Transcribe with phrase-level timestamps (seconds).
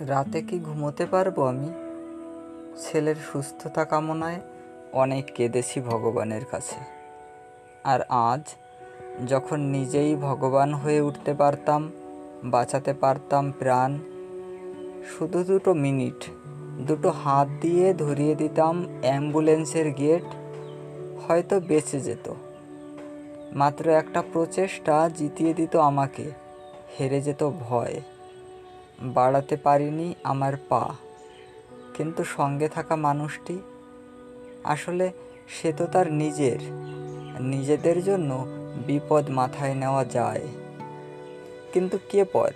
[0.00, 1.68] রাতে কি ঘুমোতে পারব আমি?
[2.78, 4.40] ছেলের সুস্থতা কামনায়
[4.92, 6.74] অনেক কেঁদেছি ভগবানের কাছে।
[7.84, 8.40] আর আজ
[9.28, 11.92] যখন নিজেই ভগবান হয়ে উঠতে পারতাম,
[12.44, 13.98] বাঁচাতে পারতাম প্রাণ,
[15.18, 16.24] শুধু দুটো মিনিট,
[16.80, 20.24] দুটো হাত দিয়ে ধরিয়ে দিতাম অ্যাম্বুলেন্সের গেট,
[21.26, 22.32] হয়তো বেঁচে যেত।
[23.52, 26.30] মাত্র একটা প্রচেষ্টা জিতিয়ে দিত আমাকে,
[27.00, 28.00] হেরে যেত ভয়।
[29.02, 30.94] বাড়াতে পারিনি আমার পা।
[31.94, 33.58] কিন্তু সঙ্গে থাকা মানুষটি,
[34.64, 35.12] আসলে
[35.48, 36.58] সে তো তার নিজের,
[37.40, 38.46] নিজেদের জন্য
[38.86, 40.48] বিপদ মাথায় নেওয়া যায়।
[41.72, 42.50] কিন্তু কে পর?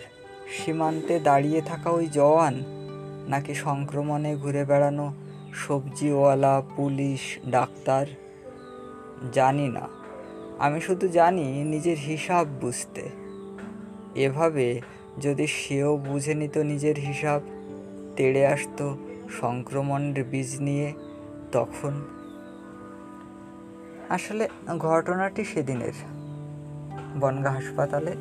[0.51, 2.63] সীমান্তে দাঁড়িয়ে থাকা ওই জওয়ান,
[3.29, 5.15] নাকি সংক্রমণে ঘুরে বেড়ানো
[5.55, 8.07] সবজিওয়ালা, পুলিশ, ডাক্তার?
[9.33, 9.89] জানি না।
[10.59, 13.09] আমি শুধু জানি নিজের হিসাব বুঝতে।
[14.15, 14.81] এভাবে
[15.21, 17.41] যদি সেও বুঝে নিত নিজের হিসাব,
[18.17, 18.97] তেড়ে আসতো
[19.41, 20.93] সংক্রমণের বীজ নিয়ে
[21.53, 22.05] তখন।
[24.09, 25.93] আসলে ঘটনাটি সেদিনের।
[27.21, 28.17] বনগা হাসপাতালে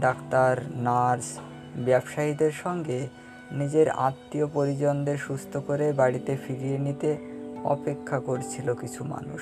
[0.00, 1.38] ডাক্তার, নার্স,
[1.76, 3.08] ব্যবসায়ীদের সঙ্গে
[3.52, 7.16] নিজের আত্মীয় পরিজনদের সুস্থ করে বাড়িতে ফিরিয়ে নিতে
[7.64, 9.40] অপেক্ষা করছিল কিছু মানুষ।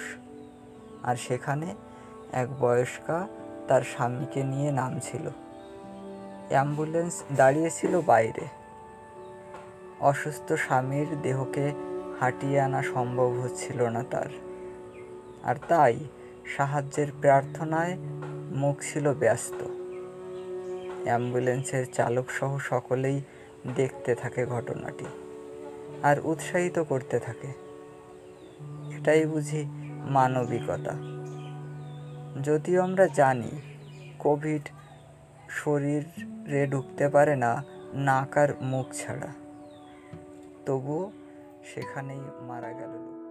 [1.02, 1.74] আর সেখানে
[2.32, 3.28] এক বয়স্কা
[3.68, 5.43] তার স্বামীকে নিয়ে নামছিল।
[6.48, 8.46] অ্যাম্বুলেন্স দাঁড়িয়েছিল বাইরে।
[10.00, 11.72] অসুস্থ স্বামীর দেহকে
[12.20, 14.26] হাঁটিয়ে আনা সম্ভব হচ্ছিল না তার।
[15.44, 15.98] আর তাই
[16.56, 17.96] সাহায্যের প্রার্থনায়
[18.54, 19.64] মুখ ছিল ব্যস্ত।
[21.04, 23.20] অ্যাম্বুলেন্সের চালক সহ সকলেই
[23.76, 25.04] দেখতে থাকে ঘটনাটি
[26.02, 27.48] আর উৎসাহিত করতে থাকে।
[28.96, 29.64] এটাই বুঝি
[30.04, 30.94] মানবিকতা।
[32.42, 33.50] যদিও আমরা জানি
[34.18, 34.68] কোভিড
[35.54, 39.30] শরীরে ঢুকতে পারে না নাক আর মুখ ছাড়া।
[40.66, 41.12] তবুও
[41.64, 43.23] সেখানেই মারা গেল লোক।